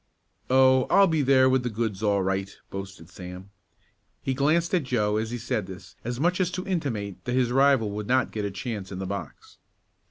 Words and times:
"Oh, 0.49 0.87
I'll 0.89 1.05
be 1.05 1.21
there 1.21 1.47
with 1.47 1.61
the 1.61 1.69
goods 1.69 2.01
all 2.01 2.23
right," 2.23 2.57
boasted 2.71 3.07
Sam. 3.11 3.51
He 4.23 4.33
glanced 4.33 4.73
at 4.73 4.81
Joe 4.85 5.17
as 5.17 5.29
he 5.29 5.37
said 5.37 5.67
this 5.67 5.95
as 6.03 6.19
much 6.19 6.41
as 6.41 6.49
to 6.53 6.65
intimate 6.65 7.23
that 7.25 7.35
his 7.35 7.51
rival 7.51 7.91
would 7.91 8.07
not 8.07 8.31
get 8.31 8.43
a 8.43 8.49
chance 8.49 8.91
in 8.91 8.97
the 8.97 9.05
box. 9.05 9.59